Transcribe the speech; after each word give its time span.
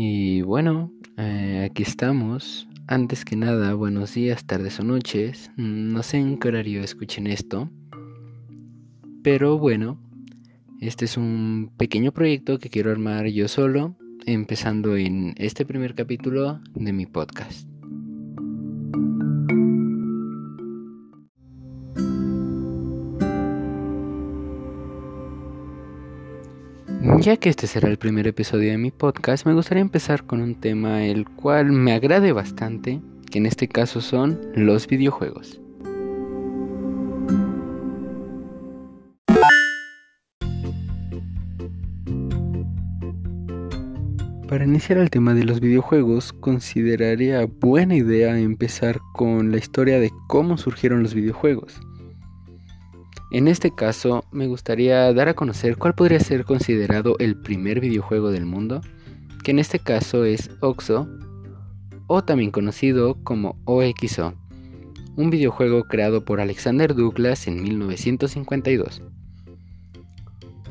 Y 0.00 0.42
bueno, 0.42 0.92
eh, 1.16 1.66
aquí 1.68 1.82
estamos. 1.82 2.68
Antes 2.86 3.24
que 3.24 3.34
nada, 3.34 3.74
buenos 3.74 4.14
días, 4.14 4.44
tardes 4.44 4.78
o 4.78 4.84
noches. 4.84 5.50
No 5.56 6.02
sé 6.04 6.18
en 6.18 6.38
qué 6.38 6.48
horario 6.48 6.82
escuchen 6.82 7.26
esto. 7.26 7.68
Pero 9.24 9.58
bueno, 9.58 10.00
este 10.80 11.04
es 11.04 11.16
un 11.16 11.72
pequeño 11.76 12.12
proyecto 12.12 12.60
que 12.60 12.70
quiero 12.70 12.92
armar 12.92 13.26
yo 13.26 13.48
solo, 13.48 13.96
empezando 14.24 14.96
en 14.96 15.34
este 15.36 15.66
primer 15.66 15.96
capítulo 15.96 16.60
de 16.74 16.92
mi 16.92 17.06
podcast. 17.06 17.67
Ya 27.20 27.36
que 27.36 27.48
este 27.48 27.66
será 27.66 27.88
el 27.88 27.98
primer 27.98 28.28
episodio 28.28 28.70
de 28.70 28.78
mi 28.78 28.92
podcast, 28.92 29.44
me 29.44 29.52
gustaría 29.52 29.80
empezar 29.80 30.24
con 30.24 30.40
un 30.40 30.54
tema 30.54 31.04
el 31.04 31.28
cual 31.28 31.72
me 31.72 31.92
agrade 31.92 32.30
bastante, 32.30 33.00
que 33.28 33.38
en 33.38 33.46
este 33.46 33.66
caso 33.66 34.00
son 34.00 34.38
los 34.54 34.86
videojuegos. 34.86 35.60
Para 44.48 44.64
iniciar 44.64 44.98
el 44.98 45.10
tema 45.10 45.34
de 45.34 45.42
los 45.42 45.58
videojuegos, 45.58 46.32
consideraría 46.32 47.46
buena 47.46 47.96
idea 47.96 48.38
empezar 48.38 49.00
con 49.14 49.50
la 49.50 49.58
historia 49.58 49.98
de 49.98 50.12
cómo 50.28 50.56
surgieron 50.56 51.02
los 51.02 51.14
videojuegos. 51.14 51.80
En 53.30 53.46
este 53.46 53.74
caso, 53.74 54.24
me 54.32 54.46
gustaría 54.46 55.12
dar 55.12 55.28
a 55.28 55.34
conocer 55.34 55.76
cuál 55.76 55.94
podría 55.94 56.18
ser 56.18 56.44
considerado 56.44 57.16
el 57.18 57.36
primer 57.36 57.80
videojuego 57.80 58.30
del 58.30 58.46
mundo, 58.46 58.80
que 59.44 59.50
en 59.50 59.58
este 59.58 59.78
caso 59.78 60.24
es 60.24 60.50
OXO, 60.60 61.06
o 62.06 62.24
también 62.24 62.50
conocido 62.50 63.22
como 63.24 63.56
OXO, 63.66 64.32
un 65.16 65.30
videojuego 65.30 65.84
creado 65.84 66.24
por 66.24 66.40
Alexander 66.40 66.94
Douglas 66.94 67.46
en 67.48 67.62
1952. 67.62 69.02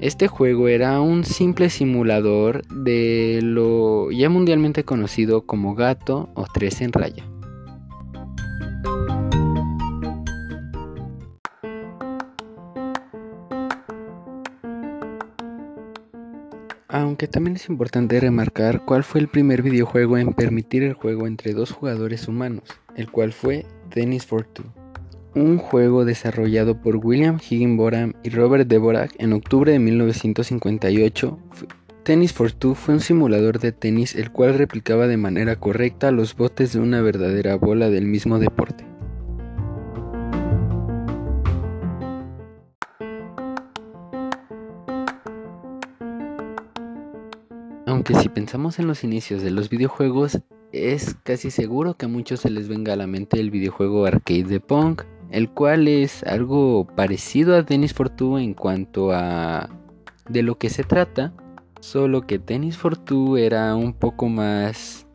Este 0.00 0.28
juego 0.28 0.66
era 0.66 1.00
un 1.00 1.24
simple 1.24 1.68
simulador 1.68 2.66
de 2.68 3.40
lo 3.42 4.10
ya 4.10 4.30
mundialmente 4.30 4.82
conocido 4.82 5.42
como 5.46 5.74
gato 5.74 6.30
o 6.34 6.46
tres 6.52 6.80
en 6.80 6.92
raya. 6.92 7.22
Aunque 17.00 17.28
también 17.28 17.56
es 17.56 17.70
importante 17.70 18.20
remarcar 18.20 18.84
cuál 18.84 19.04
fue 19.04 19.22
el 19.22 19.28
primer 19.28 19.62
videojuego 19.62 20.18
en 20.18 20.34
permitir 20.34 20.82
el 20.82 20.92
juego 20.92 21.26
entre 21.26 21.54
dos 21.54 21.70
jugadores 21.70 22.28
humanos, 22.28 22.64
el 22.94 23.10
cual 23.10 23.32
fue 23.32 23.64
Tennis 23.88 24.26
for 24.26 24.44
Two. 24.44 24.66
Un 25.34 25.56
juego 25.56 26.04
desarrollado 26.04 26.78
por 26.78 26.96
William 26.96 27.38
Higginbotham 27.38 28.12
y 28.22 28.28
Robert 28.28 28.68
Dvorak 28.68 29.12
en 29.16 29.32
octubre 29.32 29.72
de 29.72 29.78
1958. 29.78 31.38
Tennis 32.02 32.34
for 32.34 32.52
Two 32.52 32.74
fue 32.74 32.92
un 32.92 33.00
simulador 33.00 33.60
de 33.60 33.72
tenis 33.72 34.14
el 34.14 34.30
cual 34.30 34.58
replicaba 34.58 35.06
de 35.06 35.16
manera 35.16 35.56
correcta 35.56 36.10
los 36.10 36.36
botes 36.36 36.74
de 36.74 36.80
una 36.80 37.00
verdadera 37.00 37.54
bola 37.54 37.88
del 37.88 38.04
mismo 38.04 38.38
deporte. 38.38 38.89
Aunque 47.90 48.14
si 48.14 48.28
pensamos 48.28 48.78
en 48.78 48.86
los 48.86 49.02
inicios 49.02 49.42
de 49.42 49.50
los 49.50 49.68
videojuegos, 49.68 50.38
es 50.70 51.16
casi 51.24 51.50
seguro 51.50 51.96
que 51.96 52.06
a 52.06 52.08
muchos 52.08 52.38
se 52.38 52.48
les 52.48 52.68
venga 52.68 52.92
a 52.92 52.96
la 52.96 53.08
mente 53.08 53.40
el 53.40 53.50
videojuego 53.50 54.06
arcade 54.06 54.44
de 54.44 54.60
Pong, 54.60 55.00
el 55.32 55.50
cual 55.50 55.88
es 55.88 56.22
algo 56.22 56.86
parecido 56.94 57.56
a 57.56 57.66
Tennis 57.66 57.92
for 57.92 58.08
Two 58.08 58.38
en 58.38 58.54
cuanto 58.54 59.10
a 59.10 59.68
de 60.28 60.44
lo 60.44 60.56
que 60.56 60.70
se 60.70 60.84
trata, 60.84 61.34
solo 61.80 62.28
que 62.28 62.38
Tennis 62.38 62.76
for 62.76 62.96
Two 62.96 63.36
era 63.36 63.74
un 63.74 63.92
poco 63.92 64.28
más 64.28 65.08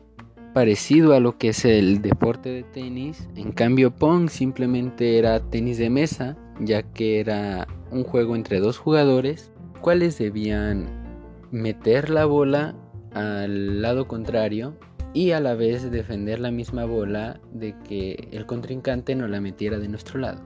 parecido 0.52 1.14
a 1.14 1.20
lo 1.20 1.38
que 1.38 1.48
es 1.48 1.64
el 1.64 2.02
deporte 2.02 2.50
de 2.50 2.62
tenis, 2.62 3.26
en 3.36 3.52
cambio 3.52 3.90
Pong 3.90 4.28
simplemente 4.28 5.16
era 5.16 5.40
tenis 5.40 5.78
de 5.78 5.88
mesa, 5.88 6.36
ya 6.60 6.82
que 6.82 7.20
era 7.20 7.66
un 7.90 8.04
juego 8.04 8.36
entre 8.36 8.60
dos 8.60 8.76
jugadores, 8.76 9.50
cuales 9.80 10.18
debían 10.18 11.05
meter 11.50 12.10
la 12.10 12.24
bola 12.24 12.74
al 13.12 13.82
lado 13.82 14.06
contrario 14.06 14.74
y 15.14 15.30
a 15.30 15.40
la 15.40 15.54
vez 15.54 15.90
defender 15.90 16.40
la 16.40 16.50
misma 16.50 16.84
bola 16.84 17.40
de 17.52 17.74
que 17.88 18.28
el 18.32 18.44
contrincante 18.44 19.14
no 19.14 19.26
la 19.28 19.40
metiera 19.40 19.78
de 19.78 19.88
nuestro 19.88 20.20
lado. 20.20 20.42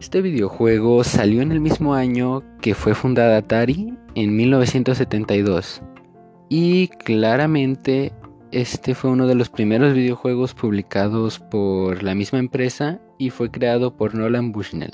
Este 0.00 0.20
videojuego 0.20 1.04
salió 1.04 1.40
en 1.40 1.52
el 1.52 1.60
mismo 1.60 1.94
año 1.94 2.42
que 2.60 2.74
fue 2.74 2.94
fundada 2.94 3.38
Atari, 3.38 3.94
en 4.14 4.36
1972. 4.36 5.80
Y 6.48 6.88
claramente 6.88 8.12
este 8.50 8.94
fue 8.94 9.10
uno 9.10 9.26
de 9.26 9.34
los 9.34 9.48
primeros 9.48 9.94
videojuegos 9.94 10.54
publicados 10.54 11.38
por 11.38 12.02
la 12.02 12.14
misma 12.14 12.38
empresa 12.38 13.00
y 13.18 13.30
fue 13.30 13.50
creado 13.50 13.96
por 13.96 14.14
Nolan 14.14 14.52
Bushnell. 14.52 14.92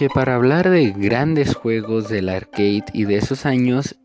Aunque 0.00 0.14
para 0.14 0.34
hablar 0.34 0.70
de 0.70 0.92
grandes 0.92 1.54
juegos 1.54 2.08
del 2.08 2.30
arcade 2.30 2.86
y 2.94 3.04
de 3.04 3.16
esos 3.16 3.44
años, 3.44 3.96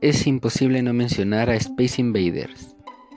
es 0.00 0.28
imposible 0.28 0.82
no 0.82 0.92
mencionar 0.92 1.50
a 1.50 1.56
Space 1.56 2.00
Invaders. 2.00 2.76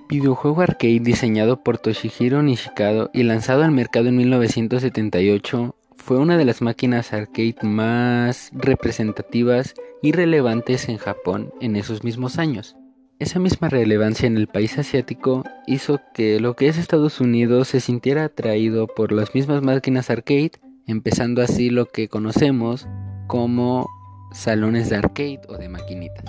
Videojuego 0.10 0.62
arcade 0.62 1.02
diseñado 1.02 1.62
por 1.62 1.78
Toshihiro 1.78 2.42
Nishikado 2.42 3.12
y 3.14 3.22
lanzado 3.22 3.64
al 3.64 3.70
mercado 3.70 4.08
en 4.08 4.18
1978, 4.18 5.76
fue 5.98 6.18
una 6.18 6.36
de 6.40 6.46
las 6.46 6.64
máquinas 6.64 7.14
arcade 7.14 7.58
más 7.62 8.50
representativas 8.54 9.76
y 10.02 10.12
relevantes 10.12 10.90
en 10.90 10.98
Japón 10.98 11.54
en 11.62 11.76
esos 11.76 12.04
mismos 12.04 12.40
años. 12.40 12.76
Esa 13.20 13.38
misma 13.38 13.70
relevancia 13.70 14.26
en 14.26 14.38
el 14.38 14.48
país 14.48 14.80
asiático 14.80 15.44
hizo 15.68 16.02
que 16.16 16.40
lo 16.40 16.56
que 16.56 16.70
es 16.70 16.80
Estados 16.80 17.22
Unidos 17.22 17.68
se 17.68 17.82
sintiera 17.82 18.24
atraído 18.24 18.88
por 18.88 19.12
las 19.12 19.36
mismas 19.36 19.62
máquinas 19.62 20.10
arcade 20.10 20.54
empezando 20.88 21.42
así 21.42 21.70
lo 21.70 21.86
que 21.88 22.08
conocemos 22.08 22.88
como 23.28 23.90
salones 24.32 24.90
de 24.90 24.98
arcade 24.98 25.42
o 25.48 25.58
de 25.58 25.70
maquinitas. 25.70 26.26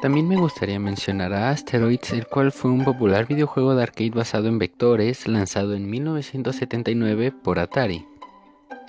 También 0.00 0.28
me 0.28 0.36
gustaría 0.36 0.80
mencionar 0.80 1.34
a 1.34 1.50
Asteroids, 1.50 2.12
el 2.12 2.26
cual 2.26 2.52
fue 2.52 2.70
un 2.70 2.84
popular 2.84 3.26
videojuego 3.26 3.74
de 3.74 3.82
arcade 3.82 4.10
basado 4.10 4.48
en 4.48 4.58
vectores 4.58 5.28
lanzado 5.28 5.74
en 5.74 5.90
1979 5.90 7.32
por 7.32 7.58
Atari. 7.58 8.06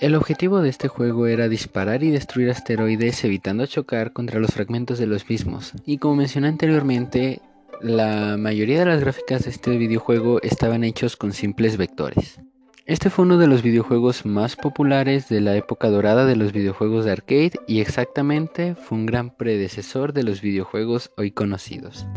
El 0.02 0.16
objetivo 0.16 0.60
de 0.60 0.68
este 0.68 0.88
juego 0.88 1.28
era 1.28 1.48
disparar 1.48 2.02
y 2.02 2.10
destruir 2.10 2.50
asteroides 2.50 3.22
evitando 3.22 3.64
chocar 3.66 4.12
contra 4.12 4.40
los 4.40 4.50
fragmentos 4.50 4.98
de 4.98 5.06
los 5.06 5.28
mismos. 5.30 5.74
Y 5.86 5.98
como 5.98 6.16
mencioné 6.16 6.48
anteriormente, 6.48 7.40
la 7.80 8.36
mayoría 8.36 8.80
de 8.80 8.86
las 8.86 9.00
gráficas 9.00 9.44
de 9.44 9.50
este 9.50 9.78
videojuego 9.78 10.42
estaban 10.42 10.82
hechos 10.82 11.16
con 11.16 11.32
simples 11.32 11.76
vectores. 11.76 12.40
Este 12.84 13.10
fue 13.10 13.26
uno 13.26 13.38
de 13.38 13.46
los 13.46 13.62
videojuegos 13.62 14.26
más 14.26 14.56
populares 14.56 15.28
de 15.28 15.40
la 15.40 15.54
época 15.54 15.88
dorada 15.88 16.26
de 16.26 16.34
los 16.34 16.52
videojuegos 16.52 17.04
de 17.04 17.12
arcade 17.12 17.52
y 17.68 17.80
exactamente 17.80 18.74
fue 18.74 18.98
un 18.98 19.06
gran 19.06 19.30
predecesor 19.30 20.12
de 20.12 20.24
los 20.24 20.40
videojuegos 20.40 21.12
hoy 21.16 21.30
conocidos. 21.30 22.08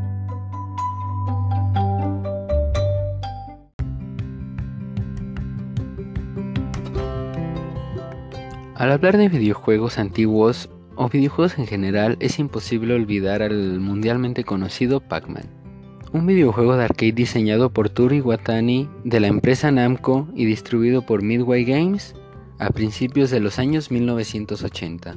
Al 8.86 8.92
hablar 8.92 9.18
de 9.18 9.30
videojuegos 9.30 9.98
antiguos 9.98 10.70
o 10.96 11.10
videojuegos 11.10 11.58
en 11.58 11.66
general, 11.66 12.18
es 12.20 12.38
imposible 12.38 12.94
olvidar 12.94 13.42
al 13.42 13.80
mundialmente 13.80 14.44
conocido 14.44 15.00
Pac-Man. 15.00 15.50
Un 16.14 16.28
videojuego 16.28 16.78
de 16.78 16.84
arcade 16.84 17.14
diseñado 17.14 17.72
por 17.72 17.90
Toru 17.90 18.14
Iwatani 18.14 18.88
de 19.04 19.20
la 19.20 19.26
empresa 19.26 19.72
Namco 19.72 20.28
y 20.36 20.46
distribuido 20.46 21.02
por 21.02 21.24
Midway 21.24 21.66
Games 21.66 22.14
a 22.60 22.70
principios 22.70 23.32
de 23.32 23.40
los 23.40 23.58
años 23.58 23.90
1980. 23.90 25.16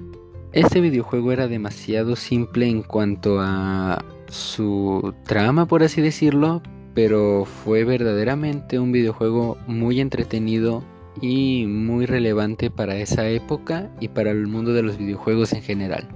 Este 0.52 0.80
videojuego 0.80 1.32
era 1.32 1.46
demasiado 1.46 2.16
simple 2.16 2.66
en 2.70 2.80
cuanto 2.82 3.38
a 3.38 4.02
su 4.28 5.12
trama, 5.26 5.66
por 5.66 5.82
así 5.82 6.00
decirlo, 6.00 6.62
pero 6.94 7.44
fue 7.44 7.84
verdaderamente 7.84 8.78
un 8.78 8.92
videojuego 8.92 9.58
muy 9.66 10.00
entretenido 10.00 10.82
y 11.20 11.66
muy 11.66 12.06
relevante 12.06 12.70
para 12.70 12.96
esa 12.96 13.28
época 13.28 13.90
y 14.00 14.08
para 14.08 14.30
el 14.30 14.46
mundo 14.46 14.72
de 14.72 14.82
los 14.82 14.98
videojuegos 14.98 15.52
en 15.52 15.62
general. 15.62 16.08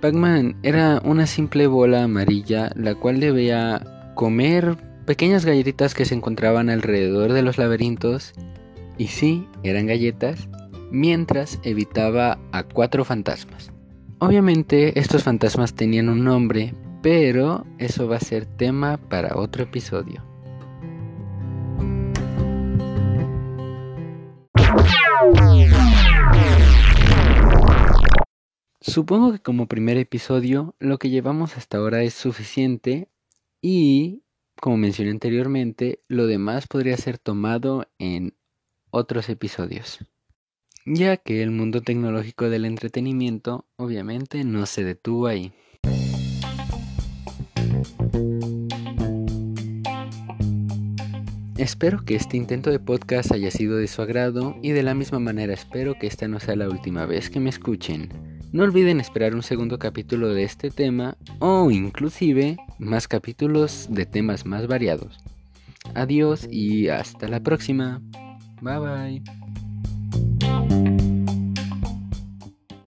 Pac-Man 0.00 0.56
era 0.62 1.00
una 1.04 1.26
simple 1.26 1.66
bola 1.66 2.04
amarilla 2.04 2.70
la 2.74 2.94
cual 2.94 3.20
debía 3.20 4.12
comer 4.14 4.76
pequeñas 5.06 5.44
galletitas 5.44 5.94
que 5.94 6.04
se 6.04 6.14
encontraban 6.14 6.70
alrededor 6.70 7.32
de 7.32 7.42
los 7.42 7.58
laberintos 7.58 8.32
y 8.98 9.08
sí, 9.08 9.46
eran 9.62 9.86
galletas, 9.86 10.48
mientras 10.90 11.58
evitaba 11.64 12.38
a 12.52 12.62
cuatro 12.62 13.04
fantasmas. 13.04 13.72
Obviamente 14.18 14.98
estos 14.98 15.24
fantasmas 15.24 15.74
tenían 15.74 16.08
un 16.08 16.24
nombre, 16.24 16.74
pero 17.02 17.66
eso 17.78 18.08
va 18.08 18.16
a 18.16 18.20
ser 18.20 18.46
tema 18.46 18.96
para 18.96 19.36
otro 19.36 19.64
episodio. 19.64 20.33
Supongo 28.80 29.32
que 29.32 29.38
como 29.38 29.66
primer 29.66 29.96
episodio 29.96 30.74
lo 30.78 30.98
que 30.98 31.10
llevamos 31.10 31.56
hasta 31.56 31.78
ahora 31.78 32.02
es 32.02 32.14
suficiente 32.14 33.08
y, 33.60 34.22
como 34.60 34.76
mencioné 34.76 35.10
anteriormente, 35.10 36.00
lo 36.06 36.26
demás 36.26 36.66
podría 36.66 36.96
ser 36.96 37.18
tomado 37.18 37.88
en 37.98 38.34
otros 38.90 39.28
episodios. 39.28 39.98
Ya 40.86 41.16
que 41.16 41.42
el 41.42 41.50
mundo 41.50 41.80
tecnológico 41.80 42.50
del 42.50 42.66
entretenimiento 42.66 43.64
obviamente 43.76 44.44
no 44.44 44.66
se 44.66 44.84
detuvo 44.84 45.26
ahí. 45.26 45.52
Espero 51.56 52.04
que 52.04 52.16
este 52.16 52.36
intento 52.36 52.70
de 52.70 52.80
podcast 52.80 53.30
haya 53.32 53.50
sido 53.50 53.76
de 53.76 53.86
su 53.86 54.02
agrado 54.02 54.56
y 54.60 54.70
de 54.70 54.82
la 54.82 54.94
misma 54.94 55.20
manera 55.20 55.54
espero 55.54 55.94
que 55.94 56.08
esta 56.08 56.26
no 56.26 56.40
sea 56.40 56.56
la 56.56 56.68
última 56.68 57.06
vez 57.06 57.30
que 57.30 57.38
me 57.38 57.48
escuchen. 57.48 58.08
No 58.52 58.64
olviden 58.64 58.98
esperar 58.98 59.36
un 59.36 59.42
segundo 59.42 59.78
capítulo 59.78 60.28
de 60.30 60.42
este 60.42 60.70
tema 60.70 61.16
o 61.38 61.70
inclusive 61.70 62.56
más 62.78 63.06
capítulos 63.06 63.86
de 63.88 64.04
temas 64.04 64.46
más 64.46 64.66
variados. 64.66 65.18
Adiós 65.94 66.48
y 66.50 66.88
hasta 66.88 67.28
la 67.28 67.40
próxima. 67.40 68.02
Bye 68.60 69.22
bye. 70.80 70.93